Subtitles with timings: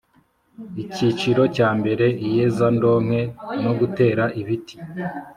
[0.87, 3.21] Icyiciro cya mbere Iyezandonke
[3.63, 4.75] no gutera ibiti